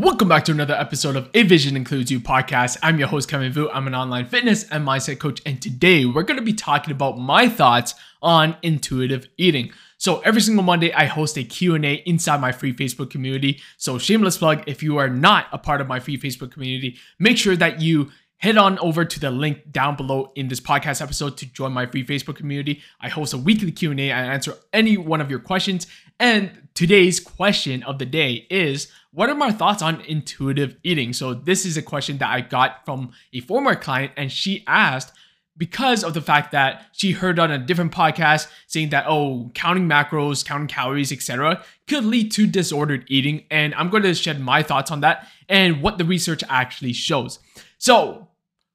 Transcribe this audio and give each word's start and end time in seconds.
Welcome 0.00 0.28
back 0.28 0.46
to 0.46 0.52
another 0.52 0.72
episode 0.72 1.14
of 1.14 1.28
A 1.34 1.42
Vision 1.42 1.76
Includes 1.76 2.10
You 2.10 2.20
podcast. 2.20 2.78
I'm 2.82 2.98
your 2.98 3.08
host, 3.08 3.28
Kevin 3.28 3.52
Vu. 3.52 3.68
I'm 3.68 3.86
an 3.86 3.94
online 3.94 4.24
fitness 4.24 4.64
and 4.70 4.82
mindset 4.82 5.18
coach, 5.18 5.42
and 5.44 5.60
today 5.60 6.06
we're 6.06 6.22
going 6.22 6.38
to 6.38 6.42
be 6.42 6.54
talking 6.54 6.90
about 6.90 7.18
my 7.18 7.50
thoughts 7.50 7.94
on 8.22 8.56
intuitive 8.62 9.28
eating. 9.36 9.74
So 9.98 10.20
every 10.20 10.40
single 10.40 10.64
Monday, 10.64 10.90
I 10.94 11.04
host 11.04 11.36
a 11.36 11.44
Q&A 11.44 11.96
inside 12.06 12.40
my 12.40 12.50
free 12.50 12.72
Facebook 12.72 13.10
community. 13.10 13.60
So 13.76 13.98
shameless 13.98 14.38
plug, 14.38 14.64
if 14.66 14.82
you 14.82 14.96
are 14.96 15.10
not 15.10 15.48
a 15.52 15.58
part 15.58 15.82
of 15.82 15.86
my 15.86 16.00
free 16.00 16.16
Facebook 16.16 16.50
community, 16.50 16.96
make 17.18 17.36
sure 17.36 17.56
that 17.56 17.82
you 17.82 18.10
head 18.38 18.56
on 18.56 18.78
over 18.78 19.04
to 19.04 19.20
the 19.20 19.30
link 19.30 19.70
down 19.70 19.96
below 19.96 20.32
in 20.34 20.48
this 20.48 20.60
podcast 20.60 21.02
episode 21.02 21.36
to 21.36 21.44
join 21.52 21.72
my 21.72 21.84
free 21.84 22.06
Facebook 22.06 22.36
community. 22.36 22.80
I 23.02 23.10
host 23.10 23.34
a 23.34 23.38
weekly 23.38 23.70
Q&A. 23.70 24.10
I 24.10 24.22
answer 24.32 24.56
any 24.72 24.96
one 24.96 25.20
of 25.20 25.30
your 25.30 25.40
questions. 25.40 25.86
And 26.20 26.68
today's 26.74 27.18
question 27.18 27.82
of 27.82 27.98
the 27.98 28.04
day 28.04 28.46
is 28.50 28.88
what 29.10 29.30
are 29.30 29.34
my 29.34 29.50
thoughts 29.50 29.80
on 29.80 30.02
intuitive 30.02 30.76
eating? 30.84 31.14
So, 31.14 31.32
this 31.32 31.64
is 31.64 31.78
a 31.78 31.82
question 31.82 32.18
that 32.18 32.30
I 32.30 32.42
got 32.42 32.84
from 32.84 33.12
a 33.32 33.40
former 33.40 33.74
client, 33.74 34.12
and 34.18 34.30
she 34.30 34.62
asked 34.66 35.12
because 35.56 36.04
of 36.04 36.12
the 36.12 36.20
fact 36.20 36.52
that 36.52 36.84
she 36.92 37.12
heard 37.12 37.38
on 37.38 37.50
a 37.50 37.58
different 37.58 37.92
podcast 37.92 38.48
saying 38.66 38.90
that, 38.90 39.06
oh, 39.08 39.50
counting 39.54 39.88
macros, 39.88 40.44
counting 40.44 40.68
calories, 40.68 41.10
etc., 41.10 41.64
could 41.88 42.04
lead 42.04 42.30
to 42.32 42.46
disordered 42.46 43.04
eating. 43.08 43.44
And 43.50 43.74
I'm 43.74 43.88
going 43.88 44.02
to 44.02 44.14
shed 44.14 44.40
my 44.40 44.62
thoughts 44.62 44.90
on 44.90 45.00
that 45.00 45.26
and 45.48 45.80
what 45.80 45.96
the 45.96 46.04
research 46.04 46.44
actually 46.50 46.92
shows. 46.92 47.38
So, 47.78 48.28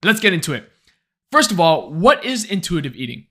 let's 0.03 0.20
get 0.20 0.33
into 0.33 0.53
it. 0.53 0.67
First 1.31 1.52
of 1.52 1.59
all, 1.59 1.94
what 1.94 2.25
is 2.25 2.44
intuitive 2.44 2.95
eating? 2.95 3.27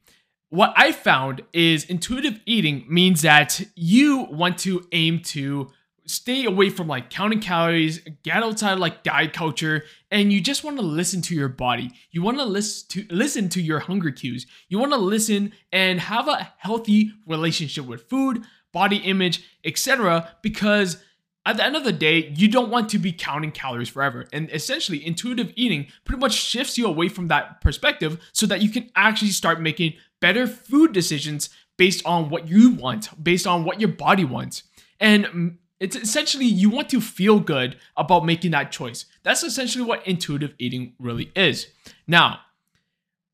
What 0.54 0.72
I 0.76 0.92
found 0.92 1.42
is 1.52 1.84
intuitive 1.86 2.38
eating 2.46 2.84
means 2.88 3.22
that 3.22 3.60
you 3.74 4.28
want 4.30 4.56
to 4.58 4.86
aim 4.92 5.18
to 5.22 5.72
stay 6.06 6.44
away 6.44 6.70
from 6.70 6.86
like 6.86 7.10
counting 7.10 7.40
calories, 7.40 7.98
get 8.22 8.40
outside 8.44 8.78
like 8.78 9.02
diet 9.02 9.32
culture, 9.32 9.82
and 10.12 10.32
you 10.32 10.40
just 10.40 10.62
want 10.62 10.76
to 10.76 10.84
listen 10.84 11.22
to 11.22 11.34
your 11.34 11.48
body. 11.48 11.90
You 12.12 12.22
want 12.22 12.38
to 12.38 12.44
listen 12.44 12.86
to 12.90 13.12
listen 13.12 13.48
to 13.48 13.60
your 13.60 13.80
hunger 13.80 14.12
cues. 14.12 14.46
You 14.68 14.78
want 14.78 14.92
to 14.92 14.98
listen 14.98 15.54
and 15.72 15.98
have 15.98 16.28
a 16.28 16.52
healthy 16.58 17.10
relationship 17.26 17.86
with 17.86 18.08
food, 18.08 18.44
body 18.72 18.98
image, 18.98 19.42
etc. 19.64 20.36
because 20.40 20.98
at 21.46 21.56
the 21.56 21.64
end 21.64 21.76
of 21.76 21.84
the 21.84 21.92
day, 21.92 22.32
you 22.36 22.48
don't 22.48 22.70
want 22.70 22.88
to 22.90 22.98
be 22.98 23.12
counting 23.12 23.50
calories 23.50 23.88
forever. 23.88 24.26
And 24.32 24.48
essentially, 24.50 25.04
intuitive 25.04 25.52
eating 25.56 25.88
pretty 26.04 26.20
much 26.20 26.32
shifts 26.32 26.78
you 26.78 26.86
away 26.86 27.08
from 27.08 27.28
that 27.28 27.60
perspective 27.60 28.18
so 28.32 28.46
that 28.46 28.62
you 28.62 28.70
can 28.70 28.90
actually 28.94 29.30
start 29.30 29.60
making 29.60 29.94
better 30.24 30.46
food 30.46 30.94
decisions 30.94 31.50
based 31.76 32.02
on 32.06 32.30
what 32.30 32.48
you 32.48 32.70
want, 32.70 33.22
based 33.22 33.46
on 33.46 33.62
what 33.62 33.78
your 33.78 33.90
body 33.90 34.24
wants. 34.24 34.62
And 34.98 35.26
mm, 35.26 35.56
it's 35.78 35.96
essentially 35.96 36.46
you 36.46 36.70
want 36.70 36.88
to 36.88 37.00
feel 37.02 37.40
good 37.40 37.76
about 37.94 38.24
making 38.24 38.52
that 38.52 38.72
choice. 38.72 39.04
That's 39.22 39.42
essentially 39.42 39.84
what 39.84 40.06
intuitive 40.06 40.54
eating 40.58 40.94
really 40.98 41.30
is. 41.36 41.66
Now, 42.06 42.38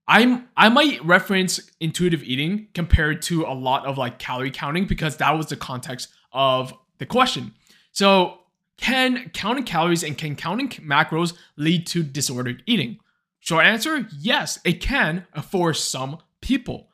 I'm 0.09 0.49
I 0.57 0.69
might 0.69 1.05
reference 1.05 1.61
intuitive 1.79 2.25
eating 2.25 2.67
compared 2.75 3.23
to 3.23 3.45
a 3.45 3.55
lot 3.55 3.87
of 3.87 3.97
like 3.97 4.19
calorie 4.19 4.51
counting 4.51 4.87
because 4.87 5.17
that 5.19 5.31
was 5.37 5.47
the 5.47 5.57
context 5.57 6.09
of 6.33 6.75
the 6.99 7.07
question. 7.07 7.55
So, 7.93 8.41
can 8.79 9.31
counting 9.33 9.63
calories 9.63 10.03
and 10.03 10.19
can 10.19 10.35
counting 10.35 10.71
macros 10.71 11.35
lead 11.57 11.87
to 11.87 12.03
disordered 12.03 12.65
eating? 12.67 12.99
Short 13.39 13.65
answer, 13.65 14.09
yes, 14.19 14.59
it 14.65 14.81
can 14.81 15.29
for 15.51 15.73
some 15.73 16.19
people. 16.41 16.89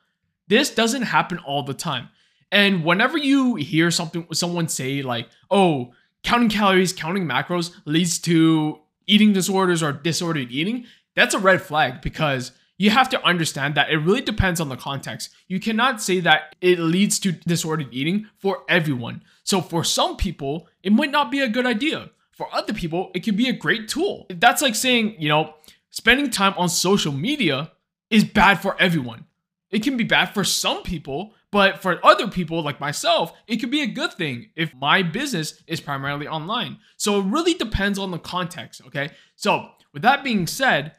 This 0.48 0.70
doesn't 0.70 1.02
happen 1.02 1.38
all 1.38 1.62
the 1.62 1.74
time. 1.74 2.08
And 2.52 2.84
whenever 2.84 3.18
you 3.18 3.56
hear 3.56 3.90
something 3.90 4.26
someone 4.32 4.68
say 4.68 5.02
like, 5.02 5.28
"Oh, 5.50 5.92
counting 6.22 6.48
calories, 6.48 6.92
counting 6.92 7.26
macros 7.26 7.72
leads 7.84 8.18
to 8.20 8.80
eating 9.06 9.32
disorders 9.32 9.82
or 9.82 9.92
disordered 9.92 10.50
eating," 10.50 10.86
that's 11.14 11.34
a 11.34 11.38
red 11.38 11.62
flag 11.62 12.00
because 12.02 12.52
you 12.78 12.90
have 12.90 13.08
to 13.08 13.24
understand 13.24 13.74
that 13.74 13.90
it 13.90 13.96
really 13.96 14.20
depends 14.20 14.60
on 14.60 14.68
the 14.68 14.76
context. 14.76 15.30
You 15.48 15.58
cannot 15.60 16.02
say 16.02 16.20
that 16.20 16.54
it 16.60 16.78
leads 16.78 17.18
to 17.20 17.32
disordered 17.32 17.88
eating 17.90 18.28
for 18.38 18.64
everyone. 18.68 19.22
So 19.44 19.60
for 19.60 19.82
some 19.82 20.16
people, 20.16 20.68
it 20.82 20.92
might 20.92 21.10
not 21.10 21.30
be 21.30 21.40
a 21.40 21.48
good 21.48 21.66
idea. 21.66 22.10
For 22.32 22.54
other 22.54 22.74
people, 22.74 23.10
it 23.14 23.20
could 23.20 23.36
be 23.36 23.48
a 23.48 23.52
great 23.52 23.88
tool. 23.88 24.26
That's 24.28 24.60
like 24.60 24.74
saying, 24.74 25.16
you 25.18 25.28
know, 25.28 25.54
spending 25.90 26.30
time 26.30 26.54
on 26.58 26.68
social 26.68 27.12
media 27.12 27.72
is 28.10 28.24
bad 28.24 28.60
for 28.60 28.78
everyone. 28.78 29.24
It 29.70 29.82
can 29.82 29.96
be 29.96 30.04
bad 30.04 30.26
for 30.26 30.44
some 30.44 30.82
people, 30.82 31.34
but 31.50 31.82
for 31.82 32.04
other 32.04 32.28
people 32.28 32.62
like 32.62 32.80
myself, 32.80 33.32
it 33.48 33.56
could 33.56 33.70
be 33.70 33.82
a 33.82 33.86
good 33.86 34.12
thing 34.12 34.50
if 34.54 34.74
my 34.74 35.02
business 35.02 35.62
is 35.66 35.80
primarily 35.80 36.28
online. 36.28 36.78
So 36.96 37.20
it 37.20 37.26
really 37.26 37.54
depends 37.54 37.98
on 37.98 38.10
the 38.10 38.18
context, 38.18 38.80
okay? 38.86 39.10
So, 39.34 39.70
with 39.92 40.02
that 40.02 40.22
being 40.22 40.46
said, 40.46 40.92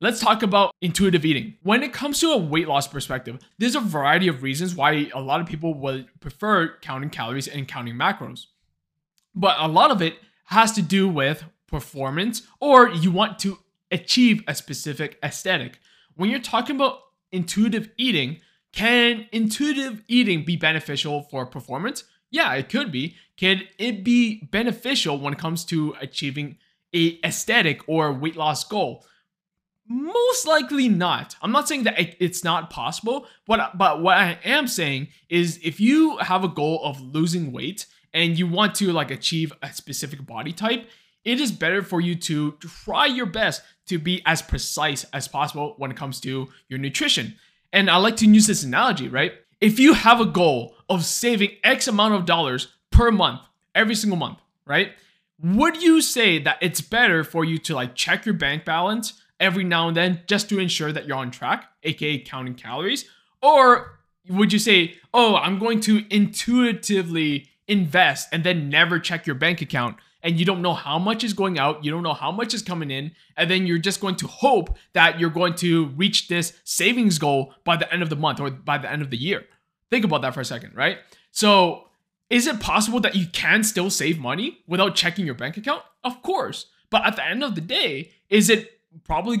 let's 0.00 0.20
talk 0.20 0.42
about 0.42 0.74
intuitive 0.80 1.24
eating. 1.24 1.54
When 1.62 1.82
it 1.82 1.92
comes 1.92 2.20
to 2.20 2.30
a 2.30 2.36
weight 2.36 2.68
loss 2.68 2.86
perspective, 2.86 3.38
there's 3.58 3.74
a 3.74 3.80
variety 3.80 4.28
of 4.28 4.42
reasons 4.42 4.74
why 4.74 5.10
a 5.14 5.20
lot 5.20 5.40
of 5.40 5.46
people 5.46 5.74
would 5.74 6.08
prefer 6.20 6.78
counting 6.80 7.10
calories 7.10 7.48
and 7.48 7.68
counting 7.68 7.94
macros. 7.94 8.46
But 9.34 9.56
a 9.58 9.68
lot 9.68 9.90
of 9.90 10.00
it 10.00 10.16
has 10.46 10.72
to 10.72 10.82
do 10.82 11.08
with 11.08 11.44
performance 11.66 12.42
or 12.60 12.88
you 12.88 13.10
want 13.10 13.38
to 13.40 13.58
achieve 13.90 14.42
a 14.46 14.54
specific 14.54 15.18
aesthetic. 15.22 15.78
When 16.14 16.30
you're 16.30 16.40
talking 16.40 16.76
about 16.76 17.00
intuitive 17.34 17.90
eating, 17.98 18.40
can 18.72 19.26
intuitive 19.32 20.02
eating 20.08 20.44
be 20.44 20.56
beneficial 20.56 21.22
for 21.22 21.44
performance? 21.44 22.04
Yeah, 22.30 22.52
it 22.54 22.68
could 22.68 22.90
be. 22.90 23.16
Can 23.36 23.62
it 23.78 24.04
be 24.04 24.48
beneficial 24.50 25.18
when 25.18 25.32
it 25.32 25.38
comes 25.38 25.64
to 25.66 25.94
achieving 26.00 26.56
a 26.94 27.18
aesthetic 27.24 27.82
or 27.88 28.12
weight 28.12 28.36
loss 28.36 28.64
goal? 28.64 29.04
Most 29.86 30.46
likely 30.46 30.88
not. 30.88 31.36
I'm 31.42 31.52
not 31.52 31.68
saying 31.68 31.82
that 31.84 31.94
it's 31.98 32.42
not 32.42 32.70
possible, 32.70 33.26
but 33.46 33.76
but 33.76 34.02
what 34.02 34.16
I 34.16 34.38
am 34.44 34.66
saying 34.66 35.08
is 35.28 35.60
if 35.62 35.78
you 35.78 36.16
have 36.18 36.42
a 36.42 36.48
goal 36.48 36.80
of 36.82 37.00
losing 37.00 37.52
weight 37.52 37.86
and 38.12 38.38
you 38.38 38.46
want 38.46 38.74
to 38.76 38.92
like 38.92 39.10
achieve 39.10 39.52
a 39.62 39.72
specific 39.72 40.24
body 40.24 40.52
type, 40.52 40.88
it 41.24 41.40
is 41.40 41.52
better 41.52 41.82
for 41.82 42.00
you 42.00 42.14
to 42.16 42.52
try 42.60 43.06
your 43.06 43.26
best 43.26 43.62
to 43.86 43.98
be 43.98 44.22
as 44.26 44.42
precise 44.42 45.04
as 45.12 45.28
possible 45.28 45.74
when 45.78 45.90
it 45.90 45.96
comes 45.96 46.20
to 46.20 46.48
your 46.68 46.78
nutrition. 46.78 47.34
And 47.72 47.90
I 47.90 47.96
like 47.96 48.16
to 48.16 48.26
use 48.26 48.46
this 48.46 48.62
analogy, 48.62 49.08
right? 49.08 49.32
If 49.60 49.78
you 49.78 49.94
have 49.94 50.20
a 50.20 50.26
goal 50.26 50.74
of 50.88 51.04
saving 51.04 51.52
X 51.64 51.88
amount 51.88 52.14
of 52.14 52.26
dollars 52.26 52.68
per 52.90 53.10
month, 53.10 53.40
every 53.74 53.94
single 53.94 54.18
month, 54.18 54.38
right? 54.66 54.92
Would 55.42 55.82
you 55.82 56.00
say 56.00 56.38
that 56.38 56.58
it's 56.60 56.80
better 56.80 57.24
for 57.24 57.44
you 57.44 57.58
to 57.58 57.74
like 57.74 57.94
check 57.94 58.24
your 58.24 58.34
bank 58.34 58.64
balance 58.64 59.14
every 59.40 59.64
now 59.64 59.88
and 59.88 59.96
then 59.96 60.22
just 60.26 60.48
to 60.50 60.58
ensure 60.58 60.92
that 60.92 61.06
you're 61.06 61.16
on 61.16 61.30
track, 61.30 61.68
aka 61.82 62.18
counting 62.18 62.54
calories? 62.54 63.04
Or 63.42 63.98
would 64.28 64.52
you 64.52 64.58
say, 64.58 64.96
oh, 65.12 65.36
I'm 65.36 65.58
going 65.58 65.80
to 65.80 66.04
intuitively 66.14 67.48
invest 67.66 68.28
and 68.32 68.44
then 68.44 68.68
never 68.68 68.98
check 68.98 69.26
your 69.26 69.36
bank 69.36 69.60
account 69.60 69.96
and 70.24 70.40
you 70.40 70.46
don't 70.46 70.62
know 70.62 70.72
how 70.72 70.98
much 70.98 71.22
is 71.22 71.34
going 71.34 71.58
out, 71.58 71.84
you 71.84 71.90
don't 71.90 72.02
know 72.02 72.14
how 72.14 72.32
much 72.32 72.54
is 72.54 72.62
coming 72.62 72.90
in, 72.90 73.12
and 73.36 73.50
then 73.50 73.66
you're 73.66 73.78
just 73.78 74.00
going 74.00 74.16
to 74.16 74.26
hope 74.26 74.76
that 74.94 75.20
you're 75.20 75.30
going 75.30 75.54
to 75.56 75.88
reach 75.88 76.28
this 76.28 76.54
savings 76.64 77.18
goal 77.18 77.52
by 77.62 77.76
the 77.76 77.92
end 77.92 78.02
of 78.02 78.08
the 78.08 78.16
month 78.16 78.40
or 78.40 78.50
by 78.50 78.78
the 78.78 78.90
end 78.90 79.02
of 79.02 79.10
the 79.10 79.18
year. 79.18 79.44
Think 79.90 80.04
about 80.04 80.22
that 80.22 80.32
for 80.32 80.40
a 80.40 80.44
second, 80.44 80.74
right? 80.74 80.98
So, 81.30 81.88
is 82.30 82.46
it 82.46 82.58
possible 82.58 83.00
that 83.00 83.14
you 83.14 83.26
can 83.26 83.62
still 83.62 83.90
save 83.90 84.18
money 84.18 84.58
without 84.66 84.94
checking 84.94 85.26
your 85.26 85.34
bank 85.34 85.58
account? 85.58 85.82
Of 86.02 86.22
course. 86.22 86.66
But 86.88 87.06
at 87.06 87.16
the 87.16 87.24
end 87.24 87.44
of 87.44 87.54
the 87.54 87.60
day, 87.60 88.10
is 88.30 88.48
it 88.48 88.80
probably 89.04 89.36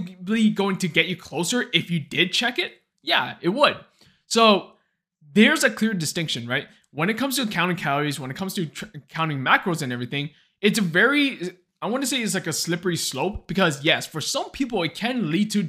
going 0.50 0.76
to 0.76 0.88
get 0.88 1.06
you 1.06 1.16
closer 1.16 1.64
if 1.72 1.90
you 1.90 1.98
did 1.98 2.32
check 2.32 2.58
it? 2.58 2.72
Yeah, 3.02 3.36
it 3.40 3.48
would. 3.48 3.78
So, 4.26 4.72
there's 5.32 5.64
a 5.64 5.70
clear 5.70 5.94
distinction, 5.94 6.46
right? 6.46 6.68
When 6.92 7.08
it 7.08 7.16
comes 7.16 7.36
to 7.36 7.46
counting 7.46 7.78
calories, 7.78 8.20
when 8.20 8.30
it 8.30 8.36
comes 8.36 8.52
to 8.54 8.66
tr- 8.66 8.84
counting 9.08 9.38
macros 9.38 9.80
and 9.80 9.92
everything, 9.92 10.30
it's 10.60 10.78
a 10.78 10.82
very 10.82 11.56
I 11.82 11.86
want 11.86 12.02
to 12.02 12.06
say 12.06 12.22
it's 12.22 12.34
like 12.34 12.46
a 12.46 12.52
slippery 12.52 12.96
slope 12.96 13.46
because 13.46 13.84
yes, 13.84 14.06
for 14.06 14.20
some 14.20 14.50
people 14.50 14.82
it 14.82 14.94
can 14.94 15.30
lead 15.30 15.50
to 15.52 15.68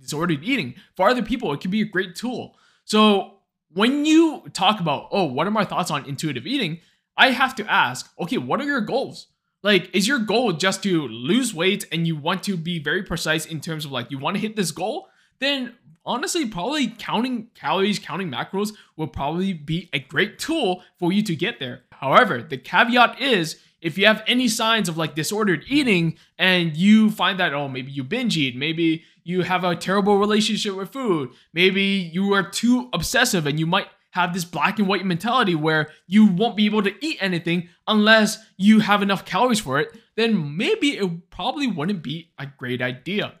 disordered 0.00 0.44
eating. 0.44 0.74
For 0.96 1.08
other 1.08 1.22
people, 1.22 1.52
it 1.52 1.60
can 1.60 1.70
be 1.70 1.82
a 1.82 1.86
great 1.86 2.14
tool. 2.14 2.56
So 2.84 3.38
when 3.72 4.04
you 4.04 4.44
talk 4.52 4.80
about, 4.80 5.08
oh, 5.10 5.24
what 5.24 5.46
are 5.46 5.50
my 5.50 5.64
thoughts 5.64 5.90
on 5.90 6.06
intuitive 6.06 6.46
eating? 6.46 6.80
I 7.16 7.30
have 7.30 7.54
to 7.56 7.70
ask, 7.70 8.10
okay, 8.20 8.38
what 8.38 8.60
are 8.60 8.64
your 8.64 8.80
goals? 8.80 9.28
Like, 9.62 9.94
is 9.94 10.06
your 10.06 10.20
goal 10.20 10.52
just 10.52 10.82
to 10.84 11.08
lose 11.08 11.52
weight 11.52 11.86
and 11.90 12.06
you 12.06 12.16
want 12.16 12.44
to 12.44 12.56
be 12.56 12.78
very 12.78 13.02
precise 13.02 13.44
in 13.44 13.60
terms 13.60 13.84
of 13.84 13.90
like 13.90 14.10
you 14.10 14.18
want 14.18 14.36
to 14.36 14.40
hit 14.40 14.54
this 14.54 14.70
goal? 14.70 15.08
Then 15.40 15.74
honestly, 16.06 16.46
probably 16.46 16.88
counting 16.88 17.48
calories, 17.54 17.98
counting 17.98 18.30
macros 18.30 18.72
will 18.96 19.08
probably 19.08 19.52
be 19.52 19.90
a 19.92 19.98
great 19.98 20.38
tool 20.38 20.82
for 20.98 21.12
you 21.12 21.22
to 21.24 21.34
get 21.34 21.58
there. 21.58 21.82
However, 21.90 22.42
the 22.42 22.56
caveat 22.56 23.20
is 23.20 23.60
if 23.80 23.96
you 23.96 24.06
have 24.06 24.22
any 24.26 24.48
signs 24.48 24.88
of 24.88 24.96
like 24.96 25.14
disordered 25.14 25.64
eating 25.68 26.18
and 26.38 26.76
you 26.76 27.10
find 27.10 27.38
that, 27.40 27.54
oh, 27.54 27.68
maybe 27.68 27.90
you 27.92 28.04
binge 28.04 28.36
eat, 28.36 28.56
maybe 28.56 29.04
you 29.24 29.42
have 29.42 29.64
a 29.64 29.76
terrible 29.76 30.18
relationship 30.18 30.74
with 30.74 30.90
food, 30.90 31.30
maybe 31.52 31.82
you 31.82 32.32
are 32.32 32.48
too 32.48 32.88
obsessive 32.92 33.46
and 33.46 33.58
you 33.58 33.66
might 33.66 33.88
have 34.12 34.32
this 34.32 34.44
black 34.44 34.78
and 34.78 34.88
white 34.88 35.04
mentality 35.04 35.54
where 35.54 35.90
you 36.06 36.26
won't 36.26 36.56
be 36.56 36.66
able 36.66 36.82
to 36.82 36.94
eat 37.04 37.18
anything 37.20 37.68
unless 37.86 38.38
you 38.56 38.80
have 38.80 39.02
enough 39.02 39.24
calories 39.24 39.60
for 39.60 39.78
it, 39.78 39.88
then 40.16 40.56
maybe 40.56 40.96
it 40.96 41.30
probably 41.30 41.66
wouldn't 41.66 42.02
be 42.02 42.30
a 42.38 42.46
great 42.46 42.82
idea. 42.82 43.34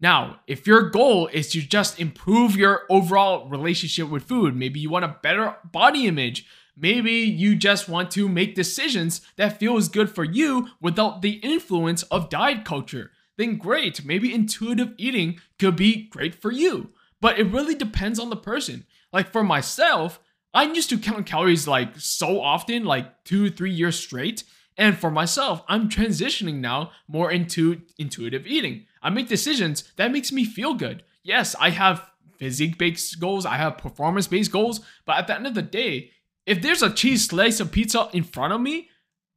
Now, 0.00 0.40
if 0.46 0.66
your 0.66 0.90
goal 0.90 1.26
is 1.28 1.50
to 1.50 1.60
just 1.60 1.98
improve 1.98 2.56
your 2.56 2.82
overall 2.88 3.48
relationship 3.48 4.08
with 4.08 4.24
food, 4.24 4.56
maybe 4.56 4.80
you 4.80 4.90
want 4.90 5.04
a 5.04 5.16
better 5.22 5.56
body 5.64 6.06
image, 6.06 6.46
maybe 6.78 7.12
you 7.12 7.56
just 7.56 7.88
want 7.88 8.10
to 8.12 8.28
make 8.28 8.54
decisions 8.54 9.20
that 9.36 9.58
feels 9.58 9.88
good 9.88 10.14
for 10.14 10.24
you 10.24 10.68
without 10.80 11.22
the 11.22 11.32
influence 11.32 12.02
of 12.04 12.30
diet 12.30 12.64
culture, 12.64 13.10
then 13.36 13.56
great, 13.56 14.04
maybe 14.04 14.34
intuitive 14.34 14.94
eating 14.96 15.40
could 15.58 15.76
be 15.76 16.08
great 16.08 16.34
for 16.34 16.52
you. 16.52 16.90
But 17.20 17.38
it 17.38 17.52
really 17.52 17.74
depends 17.74 18.18
on 18.18 18.30
the 18.30 18.36
person. 18.36 18.86
Like 19.12 19.32
for 19.32 19.42
myself, 19.42 20.20
I 20.54 20.64
used 20.64 20.90
to 20.90 20.98
count 20.98 21.26
calories 21.26 21.68
like 21.68 21.98
so 21.98 22.40
often, 22.40 22.84
like 22.84 23.24
two, 23.24 23.50
three 23.50 23.72
years 23.72 23.98
straight. 23.98 24.44
And 24.76 24.96
for 24.96 25.10
myself, 25.10 25.62
I'm 25.68 25.88
transitioning 25.88 26.56
now 26.56 26.92
more 27.08 27.30
into 27.30 27.82
intuitive 27.98 28.46
eating. 28.46 28.86
I 29.02 29.10
make 29.10 29.28
decisions 29.28 29.84
that 29.96 30.12
makes 30.12 30.30
me 30.30 30.44
feel 30.44 30.74
good. 30.74 31.02
Yes, 31.22 31.56
I 31.58 31.70
have 31.70 32.08
physique-based 32.38 33.18
goals, 33.18 33.44
I 33.44 33.56
have 33.56 33.78
performance-based 33.78 34.52
goals, 34.52 34.80
but 35.04 35.16
at 35.16 35.26
the 35.26 35.34
end 35.34 35.46
of 35.46 35.54
the 35.54 35.62
day, 35.62 36.12
if 36.48 36.62
there's 36.62 36.82
a 36.82 36.90
cheese 36.90 37.26
slice 37.26 37.60
of 37.60 37.70
pizza 37.70 38.08
in 38.12 38.24
front 38.24 38.54
of 38.54 38.60
me 38.60 38.88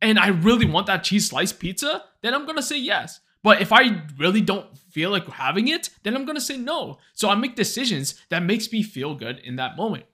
and 0.02 0.18
I 0.18 0.30
really 0.30 0.66
want 0.66 0.88
that 0.88 1.04
cheese 1.04 1.30
slice 1.30 1.52
pizza, 1.52 2.06
then 2.22 2.34
I'm 2.34 2.46
gonna 2.46 2.64
say 2.64 2.80
yes. 2.80 3.20
But 3.44 3.62
if 3.62 3.74
I 3.74 4.04
really 4.18 4.40
don't 4.40 4.78
feel 4.78 5.10
like 5.10 5.28
having 5.28 5.68
it, 5.68 5.90
then 6.04 6.16
I'm 6.16 6.26
gonna 6.26 6.40
say 6.40 6.58
no. 6.58 7.00
So 7.14 7.30
I 7.30 7.36
make 7.36 7.56
decisions 7.56 8.16
that 8.30 8.44
makes 8.44 8.72
me 8.72 8.82
feel 8.82 9.14
good 9.14 9.40
in 9.40 9.58
that 9.58 9.76
moment. 9.76 10.06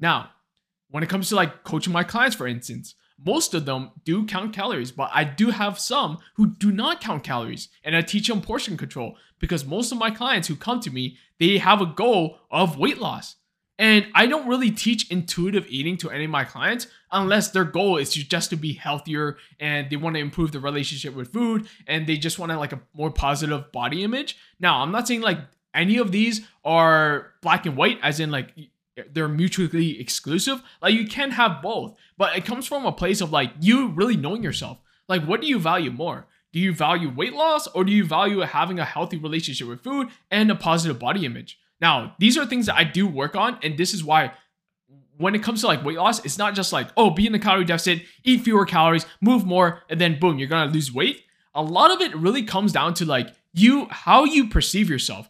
Now, 0.00 0.30
when 0.88 1.02
it 1.02 1.10
comes 1.10 1.28
to 1.28 1.36
like 1.36 1.62
coaching 1.62 1.92
my 1.92 2.04
clients, 2.04 2.36
for 2.36 2.46
instance, 2.46 2.94
most 3.22 3.52
of 3.52 3.66
them 3.66 3.90
do 4.04 4.24
count 4.24 4.54
calories, 4.54 4.92
but 4.92 5.10
I 5.12 5.24
do 5.24 5.50
have 5.50 5.78
some 5.78 6.18
who 6.36 6.46
do 6.46 6.72
not 6.72 7.02
count 7.02 7.22
calories 7.22 7.68
and 7.84 7.94
I 7.94 8.00
teach 8.00 8.28
them 8.28 8.40
portion 8.40 8.78
control 8.78 9.16
because 9.38 9.64
most 9.66 9.92
of 9.92 9.98
my 9.98 10.10
clients 10.10 10.48
who 10.48 10.56
come 10.56 10.80
to 10.80 10.90
me, 10.90 11.18
they 11.38 11.58
have 11.58 11.82
a 11.82 11.86
goal 11.86 12.38
of 12.50 12.78
weight 12.78 12.98
loss. 12.98 13.36
And 13.78 14.06
I 14.14 14.26
don't 14.26 14.48
really 14.48 14.70
teach 14.70 15.10
intuitive 15.10 15.66
eating 15.68 15.98
to 15.98 16.10
any 16.10 16.24
of 16.24 16.30
my 16.30 16.44
clients 16.44 16.86
unless 17.12 17.50
their 17.50 17.64
goal 17.64 17.98
is 17.98 18.10
to 18.14 18.26
just 18.26 18.50
to 18.50 18.56
be 18.56 18.72
healthier 18.72 19.36
and 19.60 19.90
they 19.90 19.96
want 19.96 20.16
to 20.16 20.20
improve 20.20 20.52
the 20.52 20.60
relationship 20.60 21.14
with 21.14 21.32
food 21.32 21.68
and 21.86 22.06
they 22.06 22.16
just 22.16 22.38
want 22.38 22.52
to 22.52 22.58
like 22.58 22.72
a 22.72 22.80
more 22.94 23.10
positive 23.10 23.70
body 23.72 24.02
image. 24.02 24.36
Now, 24.58 24.80
I'm 24.80 24.92
not 24.92 25.06
saying 25.06 25.20
like 25.20 25.38
any 25.74 25.98
of 25.98 26.10
these 26.10 26.46
are 26.64 27.34
black 27.42 27.66
and 27.66 27.76
white 27.76 27.98
as 28.02 28.18
in 28.18 28.30
like 28.30 28.52
they're 29.12 29.28
mutually 29.28 30.00
exclusive. 30.00 30.62
Like 30.80 30.94
you 30.94 31.06
can 31.06 31.32
have 31.32 31.60
both, 31.60 31.98
but 32.16 32.34
it 32.34 32.46
comes 32.46 32.66
from 32.66 32.86
a 32.86 32.92
place 32.92 33.20
of 33.20 33.30
like 33.30 33.52
you 33.60 33.88
really 33.88 34.16
knowing 34.16 34.42
yourself. 34.42 34.80
Like 35.06 35.24
what 35.24 35.42
do 35.42 35.46
you 35.46 35.58
value 35.58 35.90
more? 35.90 36.26
Do 36.52 36.60
you 36.60 36.72
value 36.72 37.12
weight 37.14 37.34
loss 37.34 37.66
or 37.66 37.84
do 37.84 37.92
you 37.92 38.06
value 38.06 38.40
having 38.40 38.78
a 38.78 38.84
healthy 38.86 39.18
relationship 39.18 39.68
with 39.68 39.82
food 39.82 40.08
and 40.30 40.50
a 40.50 40.54
positive 40.54 40.98
body 40.98 41.26
image? 41.26 41.58
Now, 41.80 42.14
these 42.18 42.38
are 42.38 42.46
things 42.46 42.66
that 42.66 42.76
I 42.76 42.84
do 42.84 43.06
work 43.06 43.36
on 43.36 43.58
and 43.62 43.76
this 43.76 43.94
is 43.94 44.02
why 44.02 44.32
when 45.18 45.34
it 45.34 45.42
comes 45.42 45.62
to 45.62 45.66
like 45.66 45.84
weight 45.84 45.96
loss, 45.96 46.24
it's 46.24 46.38
not 46.38 46.54
just 46.54 46.72
like, 46.72 46.88
oh, 46.96 47.10
be 47.10 47.26
in 47.26 47.34
a 47.34 47.38
calorie 47.38 47.64
deficit, 47.64 48.02
eat 48.24 48.42
fewer 48.42 48.66
calories, 48.66 49.06
move 49.20 49.46
more, 49.46 49.82
and 49.88 50.00
then 50.00 50.18
boom, 50.18 50.38
you're 50.38 50.48
gonna 50.48 50.70
lose 50.70 50.92
weight. 50.92 51.22
A 51.54 51.62
lot 51.62 51.90
of 51.90 52.00
it 52.00 52.14
really 52.14 52.42
comes 52.42 52.72
down 52.72 52.94
to 52.94 53.04
like 53.06 53.34
you, 53.52 53.86
how 53.90 54.24
you 54.24 54.48
perceive 54.48 54.90
yourself. 54.90 55.28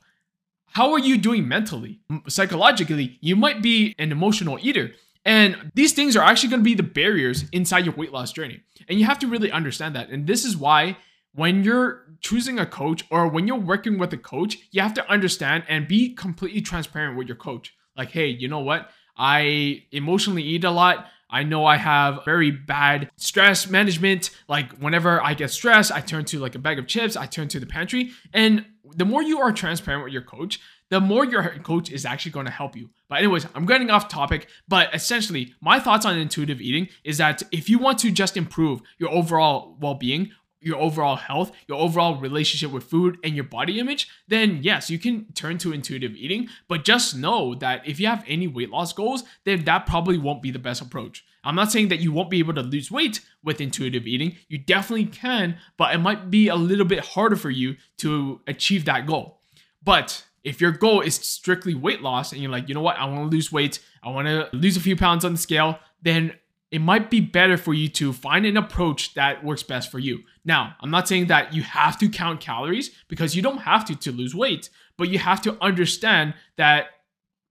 How 0.73 0.93
are 0.93 0.99
you 0.99 1.17
doing 1.17 1.47
mentally? 1.49 2.01
Psychologically, 2.29 3.19
you 3.21 3.37
might 3.37 3.63
be 3.63 3.95
an 3.99 4.13
emotional 4.13 4.59
eater. 4.61 4.93
And 5.25 5.73
these 5.75 5.93
things 5.93 6.17
are 6.17 6.23
actually 6.23 6.51
to 6.51 6.59
be 6.59 6.75
the 6.75 6.83
barriers 6.83 7.45
inside 7.51 7.85
your 7.85 7.95
weight 7.95 8.13
loss 8.13 8.33
journey. 8.33 8.61
And 8.89 8.99
you 8.99 9.07
have 9.07 9.19
to 9.21 9.27
really 9.27 9.51
understand 9.51 9.97
that. 9.97 10.11
And 10.11 10.27
this 10.27 10.45
is 10.45 10.57
why 10.57 10.99
when 11.37 11.63
you're 11.63 12.03
choosing 12.21 12.59
a 12.59 12.67
coach 12.67 13.05
or 13.11 13.29
when 13.29 13.47
you're 13.47 13.57
working 13.59 13.99
with 13.99 14.13
a 14.13 14.17
coach, 14.17 14.59
you 14.73 14.83
have 14.83 14.95
to 14.95 15.11
understand 15.11 15.65
and 15.69 15.87
be 15.87 16.15
completely 16.15 16.63
transparent 16.63 17.17
with 17.17 17.29
your 17.29 17.37
coach. 17.37 17.75
Like, 17.97 18.11
hey, 18.11 18.29
you 18.29 18.49
know 18.49 18.61
what? 18.61 18.91
I 19.17 19.85
emotionally 19.93 20.43
eat 20.43 20.65
a 20.65 20.71
lot. 20.71 21.07
I 21.29 21.43
know 21.43 21.67
I 21.67 21.77
have 21.77 22.25
very 22.25 22.51
bad 22.51 23.11
stress 23.17 23.69
management. 23.69 24.31
Like 24.49 24.73
whenever 24.79 25.23
I 25.23 25.35
get 25.35 25.51
stressed, 25.51 25.93
I 25.93 26.01
turn 26.01 26.25
to 26.27 26.39
like 26.39 26.55
a 26.55 26.59
bag 26.59 26.79
of 26.79 26.87
chips, 26.87 27.17
I 27.17 27.27
turn 27.27 27.49
to 27.49 27.61
the 27.61 27.67
pantry. 27.67 28.11
And 28.33 28.65
the 28.95 29.05
more 29.05 29.23
you 29.23 29.41
are 29.41 29.53
transparent 29.53 30.05
with 30.05 30.13
your 30.13 30.23
coach, 30.23 30.61
the 30.89 31.01
more 31.01 31.25
your 31.25 31.43
coach 31.65 31.91
is 31.91 32.07
actually 32.07 32.33
going 32.33 32.47
to 32.47 32.53
help 32.53 32.77
you. 32.77 32.91
But 33.09 33.19
anyways, 33.19 33.47
I'm 33.55 33.67
getting 33.67 33.91
off 33.91 34.09
topic, 34.09 34.47
but 34.69 34.95
essentially, 34.95 35.53
my 35.61 35.81
thoughts 35.81 36.07
on 36.07 36.17
intuitive 36.17 36.61
eating 36.61 36.89
is 37.03 37.19
that 37.19 37.43
if 37.51 37.69
you 37.69 37.79
want 37.79 37.99
to 38.01 38.13
just 38.13 38.37
improve 38.37 38.81
your 38.99 39.11
overall 39.11 39.77
well-being, 39.81 40.31
your 40.67 40.77
overall 40.79 41.17
health, 41.17 41.53
your 41.69 41.79
overall 41.79 42.17
relationship 42.17 42.73
with 42.73 42.85
food, 42.85 43.19
and 43.23 43.35
your 43.35 43.45
body 43.45 43.79
image, 43.79 44.09
then 44.27 44.59
yes, 44.63 44.91
you 44.91 44.99
can 44.99 45.25
turn 45.33 45.59
to 45.59 45.73
intuitive 45.73 46.17
eating. 46.17 46.49
But 46.69 46.85
just 46.85 47.17
know 47.17 47.55
that 47.55 47.87
if 47.87 48.01
you 48.01 48.09
have 48.09 48.25
any 48.27 48.49
weight 48.49 48.71
loss 48.71 48.93
goals, 48.93 49.23
then 49.45 49.65
that 49.65 49.87
probably 49.87 50.19
won't 50.19 50.43
be 50.43 50.51
the 50.51 50.59
best 50.59 50.83
approach. 50.83 51.25
I'm 51.45 51.55
not 51.55 51.71
saying 51.71 51.89
that 51.89 52.01
you 52.01 52.11
won't 52.13 52.31
be 52.31 52.41
able 52.41 52.55
to 52.55 52.63
lose 52.63 52.91
weight 52.91 53.21
with 53.45 53.61
intuitive 53.61 54.09
eating. 54.09 54.37
You 54.49 54.59
definitely 54.59 55.07
can, 55.07 55.59
but 55.77 55.95
it 55.95 55.99
might 55.99 56.29
be 56.29 56.49
a 56.49 56.57
little 56.57 56.85
bit 56.85 57.05
harder 57.05 57.37
for 57.37 57.51
you 57.51 57.77
to 57.99 58.41
achieve 58.49 58.85
that 58.87 59.07
goal. 59.07 59.41
But 59.85 60.25
if 60.43 60.61
your 60.61 60.73
goal 60.73 61.01
is 61.01 61.15
strictly 61.15 61.75
weight 61.75 62.03
loss 62.03 62.33
and 62.33 62.43
you're 62.43 62.51
like, 62.51 62.69
you 62.69 62.75
know 62.75 62.81
what, 62.81 62.99
I 62.99 63.05
want 63.05 63.31
to 63.31 63.37
lose 63.37 63.53
weight, 63.53 63.79
I 64.03 64.11
want 64.11 64.27
to 64.27 64.49
lose 64.53 64.77
a 64.77 64.81
few 64.81 64.97
pounds 64.97 65.25
on 65.25 65.33
the 65.33 65.39
scale, 65.39 65.79
then 66.03 66.33
it 66.71 66.81
might 66.81 67.11
be 67.11 67.21
better 67.21 67.57
for 67.57 67.75
you 67.75 67.89
to 67.89 68.13
find 68.13 68.45
an 68.45 68.57
approach 68.57 69.15
that 69.15 69.45
works 69.45 69.63
best 69.63 69.91
for 69.91 69.99
you. 69.99 70.25
Now, 70.47 70.77
I'm 70.81 70.93
not 70.93 71.09
saying 71.09 71.27
that 71.27 71.53
you 71.53 71.63
have 71.63 71.99
to 71.99 72.09
count 72.09 72.41
calories 72.41 72.93
because 73.09 73.35
you 73.35 73.43
don't 73.43 73.59
have 73.59 73.85
to 73.87 73.97
to 73.97 74.13
lose 74.13 74.35
weight, 74.35 74.71
but 74.97 75.09
you 75.09 75.19
have 75.19 75.43
to 75.43 75.59
understand 75.61 76.35
that 76.57 76.87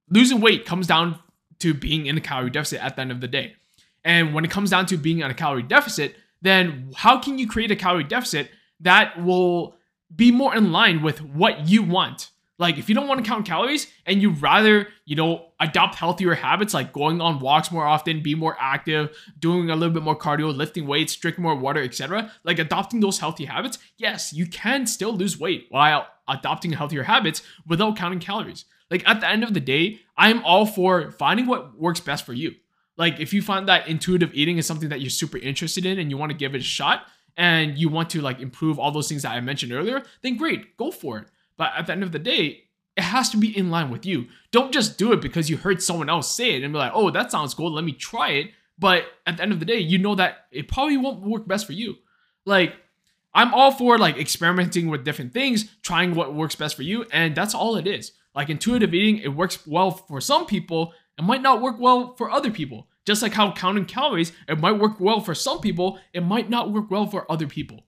losing 0.09 0.39
weight 0.39 0.65
comes 0.65 0.87
down 0.87 1.19
to 1.59 1.73
being 1.73 2.05
in 2.05 2.17
a 2.17 2.21
calorie 2.21 2.49
deficit 2.49 2.81
at 2.81 2.95
the 2.95 3.01
end 3.01 3.11
of 3.11 3.19
the 3.19 3.27
day. 3.27 3.57
And 4.05 4.33
when 4.33 4.45
it 4.45 4.51
comes 4.51 4.69
down 4.69 4.85
to 4.87 4.97
being 4.97 5.21
on 5.21 5.29
a 5.29 5.33
calorie 5.33 5.61
deficit, 5.61 6.15
then 6.41 6.91
how 6.95 7.19
can 7.19 7.37
you 7.37 7.47
create 7.47 7.69
a 7.69 7.75
calorie 7.75 8.05
deficit 8.05 8.49
that 8.79 9.21
will 9.21 9.75
be 10.15 10.31
more 10.31 10.55
in 10.55 10.71
line 10.71 11.01
with 11.01 11.21
what 11.21 11.67
you 11.67 11.83
want? 11.83 12.31
Like 12.57 12.77
if 12.77 12.87
you 12.87 12.95
don't 12.95 13.07
want 13.07 13.23
to 13.23 13.29
count 13.29 13.45
calories 13.45 13.87
and 14.05 14.21
you 14.21 14.29
rather, 14.29 14.87
you 15.05 15.15
know, 15.15 15.47
adopt 15.59 15.95
healthier 15.95 16.33
habits 16.35 16.73
like 16.73 16.93
going 16.93 17.19
on 17.19 17.39
walks 17.39 17.71
more 17.71 17.85
often, 17.85 18.23
be 18.23 18.33
more 18.33 18.55
active, 18.59 19.15
doing 19.39 19.69
a 19.69 19.75
little 19.75 19.93
bit 19.93 20.03
more 20.03 20.17
cardio, 20.17 20.55
lifting 20.55 20.87
weights, 20.87 21.15
drinking 21.15 21.43
more 21.43 21.55
water, 21.55 21.81
etc. 21.81 22.31
Like 22.43 22.59
adopting 22.59 23.01
those 23.01 23.19
healthy 23.19 23.45
habits, 23.45 23.77
yes, 23.97 24.31
you 24.31 24.45
can 24.45 24.87
still 24.87 25.13
lose 25.13 25.39
weight 25.39 25.67
while 25.69 26.07
adopting 26.27 26.71
healthier 26.71 27.03
habits 27.03 27.41
without 27.67 27.97
counting 27.97 28.19
calories. 28.19 28.65
Like 28.89 29.07
at 29.07 29.19
the 29.19 29.29
end 29.29 29.43
of 29.43 29.53
the 29.53 29.59
day, 29.59 29.99
I'm 30.17 30.43
all 30.45 30.65
for 30.65 31.11
finding 31.11 31.47
what 31.47 31.77
works 31.77 31.99
best 31.99 32.25
for 32.25 32.33
you. 32.33 32.55
Like 32.97 33.19
if 33.19 33.33
you 33.33 33.41
find 33.41 33.67
that 33.67 33.87
intuitive 33.87 34.33
eating 34.33 34.57
is 34.57 34.65
something 34.65 34.89
that 34.89 35.01
you're 35.01 35.09
super 35.09 35.37
interested 35.37 35.85
in 35.85 35.99
and 35.99 36.09
you 36.09 36.17
want 36.17 36.31
to 36.31 36.37
give 36.37 36.55
it 36.55 36.61
a 36.61 36.63
shot 36.63 37.03
and 37.35 37.77
you 37.77 37.89
want 37.89 38.09
to 38.11 38.21
like 38.21 38.39
improve 38.39 38.79
all 38.79 38.91
those 38.91 39.09
things 39.09 39.23
that 39.23 39.31
I 39.31 39.41
mentioned 39.41 39.73
earlier, 39.73 40.03
then 40.21 40.37
great, 40.37 40.77
go 40.77 40.91
for 40.91 41.17
it. 41.19 41.27
But 41.57 41.71
at 41.77 41.87
the 41.87 41.93
end 41.93 42.03
of 42.03 42.11
the 42.11 42.19
day, 42.19 42.63
it 42.95 43.03
has 43.03 43.29
to 43.29 43.37
be 43.37 43.57
in 43.57 43.71
line 43.71 43.89
with 43.89 44.05
you. 44.05 44.27
Don't 44.51 44.73
just 44.73 44.97
do 44.97 45.11
it 45.11 45.21
because 45.21 45.49
you 45.49 45.57
heard 45.57 45.81
someone 45.81 46.09
else 46.09 46.33
say 46.33 46.55
it 46.55 46.63
and 46.63 46.73
be 46.73 46.79
like, 46.79 46.91
oh, 46.93 47.09
that 47.11 47.31
sounds 47.31 47.53
cool, 47.53 47.71
let 47.71 47.83
me 47.83 47.91
try 47.91 48.29
it. 48.31 48.51
But 48.77 49.05
at 49.25 49.37
the 49.37 49.43
end 49.43 49.51
of 49.51 49.59
the 49.59 49.65
day, 49.65 49.79
you 49.79 49.97
know 49.97 50.15
that 50.15 50.47
it 50.51 50.67
probably 50.67 50.97
won't 50.97 51.21
work 51.21 51.47
best 51.47 51.65
for 51.65 51.73
you. 51.73 51.95
Like, 52.45 52.75
I'm 53.33 53.53
all 53.53 53.71
for 53.71 53.97
like 53.97 54.17
experimenting 54.17 54.89
with 54.89 55.03
different 55.03 55.33
things, 55.33 55.69
trying 55.81 56.15
what 56.15 56.33
works 56.33 56.55
best 56.55 56.75
for 56.75 56.83
you, 56.83 57.05
and 57.11 57.35
that's 57.35 57.53
all 57.53 57.75
it 57.75 57.87
is. 57.87 58.13
Like 58.33 58.49
intuitive 58.49 58.93
eating, 58.93 59.17
it 59.17 59.35
works 59.35 59.65
well 59.67 59.91
for 59.91 60.21
some 60.21 60.45
people, 60.45 60.93
it 61.17 61.23
might 61.23 61.41
not 61.41 61.61
work 61.61 61.79
well 61.79 62.15
for 62.15 62.31
other 62.31 62.51
people. 62.51 62.87
Just 63.05 63.21
like 63.21 63.33
how 63.33 63.51
counting 63.51 63.85
calories, 63.85 64.31
it 64.47 64.59
might 64.59 64.73
work 64.73 64.99
well 64.99 65.19
for 65.19 65.35
some 65.35 65.59
people, 65.59 65.99
it 66.13 66.23
might 66.23 66.49
not 66.49 66.71
work 66.71 66.89
well 66.89 67.05
for 67.05 67.29
other 67.31 67.47
people. 67.47 67.85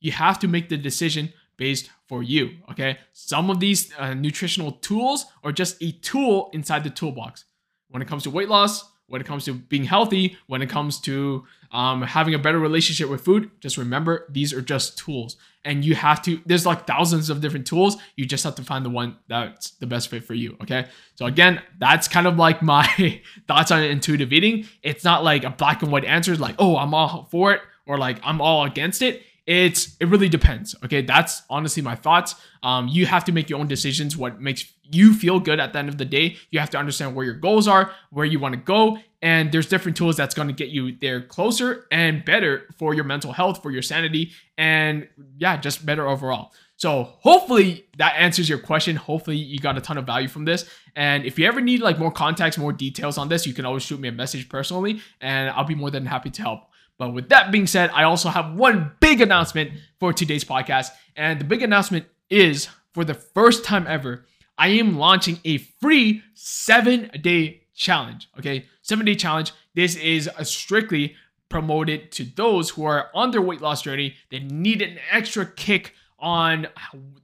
You 0.00 0.12
have 0.12 0.38
to 0.40 0.48
make 0.48 0.68
the 0.68 0.76
decision 0.76 1.32
based 1.58 1.90
for 2.06 2.22
you. 2.22 2.52
Okay. 2.70 2.96
Some 3.12 3.50
of 3.50 3.60
these 3.60 3.92
uh, 3.98 4.14
nutritional 4.14 4.72
tools 4.72 5.26
are 5.44 5.52
just 5.52 5.82
a 5.82 5.92
tool 5.92 6.48
inside 6.54 6.84
the 6.84 6.90
toolbox. 6.90 7.44
When 7.90 8.00
it 8.00 8.08
comes 8.08 8.22
to 8.22 8.30
weight 8.30 8.48
loss, 8.48 8.90
when 9.08 9.20
it 9.20 9.26
comes 9.26 9.44
to 9.46 9.54
being 9.54 9.84
healthy, 9.84 10.36
when 10.46 10.62
it 10.62 10.68
comes 10.68 11.00
to 11.00 11.44
um, 11.72 12.02
having 12.02 12.34
a 12.34 12.38
better 12.38 12.58
relationship 12.58 13.08
with 13.08 13.22
food, 13.22 13.50
just 13.60 13.76
remember 13.76 14.26
these 14.30 14.52
are 14.52 14.62
just 14.62 14.96
tools. 14.96 15.36
And 15.64 15.84
you 15.84 15.94
have 15.94 16.22
to, 16.22 16.40
there's 16.46 16.64
like 16.64 16.86
thousands 16.86 17.28
of 17.28 17.40
different 17.40 17.66
tools. 17.66 17.96
You 18.16 18.26
just 18.26 18.44
have 18.44 18.54
to 18.56 18.62
find 18.62 18.84
the 18.84 18.90
one 18.90 19.16
that's 19.28 19.72
the 19.72 19.86
best 19.86 20.08
fit 20.08 20.24
for 20.24 20.34
you. 20.34 20.56
Okay. 20.62 20.86
So, 21.14 21.26
again, 21.26 21.60
that's 21.78 22.08
kind 22.08 22.26
of 22.26 22.36
like 22.36 22.62
my 22.62 23.20
thoughts 23.48 23.70
on 23.70 23.82
intuitive 23.82 24.32
eating. 24.32 24.66
It's 24.82 25.04
not 25.04 25.24
like 25.24 25.44
a 25.44 25.50
black 25.50 25.82
and 25.82 25.90
white 25.90 26.04
answer, 26.04 26.36
like, 26.36 26.56
oh, 26.58 26.76
I'm 26.76 26.94
all 26.94 27.28
for 27.30 27.52
it 27.52 27.62
or 27.86 27.98
like 27.98 28.20
I'm 28.22 28.40
all 28.40 28.64
against 28.64 29.02
it 29.02 29.22
it's 29.48 29.96
it 29.98 30.08
really 30.08 30.28
depends 30.28 30.76
okay? 30.84 31.00
That's 31.00 31.42
honestly 31.48 31.82
my 31.82 31.94
thoughts. 31.94 32.34
Um, 32.62 32.86
you 32.86 33.06
have 33.06 33.24
to 33.24 33.32
make 33.32 33.48
your 33.48 33.58
own 33.58 33.66
decisions 33.66 34.14
what 34.14 34.40
makes 34.40 34.70
you 34.92 35.14
feel 35.14 35.40
good 35.40 35.58
at 35.58 35.72
the 35.72 35.78
end 35.78 35.88
of 35.88 35.96
the 35.96 36.04
day. 36.04 36.36
You 36.50 36.60
have 36.60 36.68
to 36.70 36.78
understand 36.78 37.14
where 37.16 37.24
your 37.24 37.34
goals 37.34 37.66
are 37.66 37.90
where 38.10 38.26
you 38.26 38.38
want 38.38 38.52
to 38.52 38.60
go 38.60 38.98
and 39.22 39.50
there's 39.50 39.66
different 39.66 39.96
tools 39.96 40.16
that's 40.16 40.34
going 40.34 40.48
to 40.48 40.54
get 40.54 40.68
you 40.68 40.92
there 41.00 41.22
closer 41.22 41.86
and 41.90 42.24
better 42.24 42.68
for 42.76 42.94
your 42.94 43.04
mental 43.04 43.32
health 43.32 43.62
for 43.62 43.70
your 43.70 43.82
sanity 43.82 44.32
and 44.58 45.08
yeah 45.38 45.56
just 45.56 45.86
better 45.86 46.06
overall. 46.06 46.52
So 46.76 47.04
hopefully 47.20 47.86
that 47.96 48.14
answers 48.18 48.48
your 48.48 48.58
question. 48.58 48.96
Hopefully 48.96 49.36
you 49.36 49.58
got 49.58 49.76
a 49.78 49.80
ton 49.80 49.98
of 49.98 50.06
value 50.06 50.28
from 50.28 50.44
this. 50.44 50.70
And 50.94 51.24
if 51.24 51.38
you 51.38 51.46
ever 51.46 51.60
need 51.60 51.80
like 51.80 51.98
more 51.98 52.12
context 52.12 52.58
more 52.58 52.72
details 52.72 53.16
on 53.16 53.30
this 53.30 53.46
you 53.46 53.54
can 53.54 53.64
always 53.64 53.82
shoot 53.82 53.98
me 53.98 54.08
a 54.08 54.12
message 54.12 54.48
personally 54.48 55.00
and 55.22 55.48
i'll 55.50 55.64
be 55.64 55.74
more 55.74 55.90
than 55.90 56.04
happy 56.04 56.28
to 56.28 56.42
help 56.42 56.67
but 56.98 57.14
with 57.14 57.28
that 57.28 57.52
being 57.52 57.66
said, 57.66 57.90
I 57.94 58.02
also 58.02 58.28
have 58.28 58.54
one 58.54 58.92
big 59.00 59.20
announcement 59.20 59.70
for 60.00 60.12
today's 60.12 60.44
podcast. 60.44 60.90
And 61.16 61.40
the 61.40 61.44
big 61.44 61.62
announcement 61.62 62.06
is 62.28 62.68
for 62.92 63.04
the 63.04 63.14
first 63.14 63.64
time 63.64 63.86
ever, 63.86 64.26
I 64.58 64.68
am 64.68 64.98
launching 64.98 65.38
a 65.44 65.58
free 65.58 66.22
seven 66.34 67.10
day 67.20 67.62
challenge. 67.74 68.28
Okay, 68.38 68.66
seven 68.82 69.06
day 69.06 69.14
challenge. 69.14 69.52
This 69.74 69.94
is 69.94 70.28
strictly 70.42 71.14
promoted 71.48 72.10
to 72.12 72.24
those 72.24 72.70
who 72.70 72.84
are 72.84 73.08
on 73.14 73.30
their 73.30 73.40
weight 73.40 73.62
loss 73.62 73.80
journey 73.80 74.14
They 74.30 74.40
need 74.40 74.82
an 74.82 74.98
extra 75.10 75.46
kick 75.46 75.94
on 76.18 76.66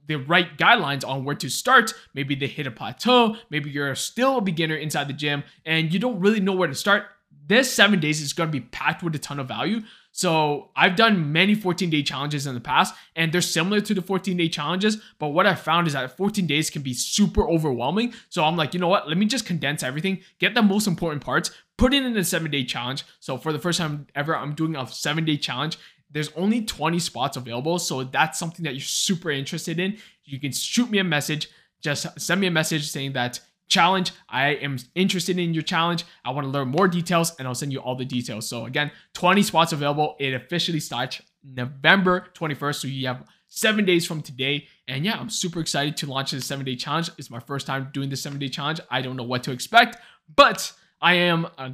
the 0.07 0.15
right 0.15 0.57
guidelines 0.57 1.07
on 1.07 1.25
where 1.25 1.35
to 1.35 1.49
start. 1.49 1.93
Maybe 2.13 2.33
they 2.33 2.47
hit 2.47 2.65
a 2.65 2.71
plateau. 2.71 3.35
Maybe 3.49 3.69
you're 3.69 3.93
still 3.95 4.37
a 4.37 4.41
beginner 4.41 4.75
inside 4.75 5.09
the 5.09 5.13
gym 5.13 5.43
and 5.65 5.93
you 5.93 5.99
don't 5.99 6.19
really 6.19 6.39
know 6.39 6.53
where 6.53 6.69
to 6.69 6.75
start 6.75 7.07
this 7.47 7.71
seven 7.71 7.99
days 7.99 8.21
is 8.21 8.33
going 8.33 8.49
to 8.49 8.59
be 8.59 8.65
packed 8.65 9.03
with 9.03 9.15
a 9.15 9.19
ton 9.19 9.39
of 9.39 9.47
value. 9.47 9.81
So 10.11 10.69
I've 10.77 10.95
done 10.95 11.33
many 11.33 11.55
14 11.55 11.89
day 11.89 12.01
challenges 12.01 12.47
in 12.47 12.53
the 12.53 12.61
past, 12.61 12.95
and 13.17 13.31
they're 13.31 13.41
similar 13.41 13.81
to 13.81 13.93
the 13.93 14.01
14 14.01 14.37
day 14.37 14.47
challenges. 14.47 14.97
But 15.19 15.29
what 15.29 15.45
I 15.45 15.55
found 15.55 15.87
is 15.87 15.93
that 15.93 16.15
14 16.15 16.47
days 16.47 16.69
can 16.69 16.81
be 16.81 16.93
super 16.93 17.47
overwhelming. 17.47 18.13
So 18.29 18.43
I'm 18.43 18.55
like, 18.55 18.73
you 18.73 18.79
know 18.79 18.87
what? 18.87 19.09
Let 19.09 19.17
me 19.17 19.25
just 19.25 19.45
condense 19.45 19.83
everything, 19.83 20.21
get 20.39 20.55
the 20.55 20.61
most 20.61 20.87
important 20.87 21.21
parts, 21.21 21.51
put 21.77 21.93
it 21.93 22.03
in 22.03 22.15
a 22.15 22.23
seven 22.23 22.49
day 22.49 22.63
challenge. 22.63 23.03
So 23.19 23.37
for 23.37 23.51
the 23.51 23.59
first 23.59 23.77
time 23.77 24.07
ever, 24.15 24.35
I'm 24.35 24.55
doing 24.55 24.75
a 24.75 24.87
seven 24.87 25.25
day 25.25 25.35
challenge. 25.37 25.77
There's 26.09 26.31
only 26.37 26.61
20 26.63 26.97
spots 26.99 27.35
available. 27.35 27.77
So 27.77 28.05
that's 28.05 28.39
something 28.39 28.63
that 28.63 28.73
you're 28.73 28.79
super 28.81 29.31
interested 29.31 29.79
in. 29.79 29.97
You 30.23 30.39
can 30.39 30.53
shoot 30.53 30.89
me 30.89 30.99
a 30.99 31.03
message. 31.03 31.49
Just 31.81 32.19
send 32.19 32.39
me 32.39 32.47
a 32.47 32.51
message 32.51 32.89
saying 32.89 33.13
that 33.13 33.41
challenge. 33.67 34.11
I 34.29 34.49
am 34.55 34.77
interested 34.93 35.39
in 35.39 35.53
your 35.53 35.63
challenge. 35.63 36.05
I 36.23 36.31
want 36.31 36.45
to 36.45 36.51
learn 36.51 36.69
more 36.69 36.87
details 36.87 37.35
and 37.37 37.47
I'll 37.47 37.55
send 37.55 37.73
you 37.73 37.79
all 37.79 37.95
the 37.95 38.05
details. 38.05 38.47
So 38.47 38.65
again, 38.65 38.91
20 39.13 39.43
spots 39.43 39.73
available. 39.73 40.15
It 40.19 40.33
officially 40.33 40.79
starts 40.79 41.21
November 41.43 42.27
21st. 42.35 42.75
So 42.75 42.87
you 42.87 43.07
have 43.07 43.25
seven 43.47 43.85
days 43.85 44.05
from 44.05 44.21
today. 44.21 44.67
And 44.87 45.05
yeah, 45.05 45.17
I'm 45.19 45.29
super 45.29 45.59
excited 45.59 45.97
to 45.97 46.07
launch 46.07 46.31
this 46.31 46.45
seven 46.45 46.65
day 46.65 46.75
challenge. 46.75 47.09
It's 47.17 47.29
my 47.29 47.39
first 47.39 47.67
time 47.67 47.89
doing 47.93 48.09
this 48.09 48.21
seven 48.21 48.39
day 48.39 48.49
challenge. 48.49 48.79
I 48.89 49.01
don't 49.01 49.15
know 49.15 49.23
what 49.23 49.43
to 49.43 49.51
expect, 49.51 49.97
but 50.35 50.71
I 51.01 51.15
am 51.15 51.47
uh, 51.57 51.71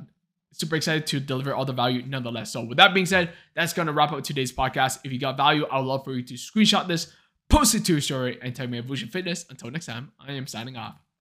super 0.52 0.76
excited 0.76 1.08
to 1.08 1.20
deliver 1.20 1.54
all 1.54 1.66
the 1.66 1.74
value 1.74 2.04
nonetheless. 2.06 2.52
So 2.52 2.64
with 2.64 2.78
that 2.78 2.94
being 2.94 3.06
said, 3.06 3.32
that's 3.56 3.74
going 3.74 3.88
to 3.88 3.94
wrap 3.94 4.12
up 4.12 4.24
today's 4.24 4.52
podcast. 4.52 5.00
If 5.04 5.12
you 5.12 5.20
got 5.20 5.38
value, 5.38 5.66
I 5.72 5.80
would 5.80 5.88
love 5.88 6.04
for 6.04 6.14
you 6.14 6.24
to 6.24 6.34
screenshot 6.36 6.88
this, 6.88 7.12
post 7.50 7.76
it 7.76 7.86
to 7.86 7.94
your 7.94 8.02
story, 8.02 8.38
and 8.42 8.56
tag 8.56 8.70
me 8.70 8.78
at 8.78 8.86
Vusion 8.86 9.10
Fitness. 9.10 9.46
Until 9.50 9.72
next 9.72 9.86
time, 9.86 10.12
I 10.20 10.34
am 10.34 10.48
signing 10.48 10.78
off. 10.78 11.11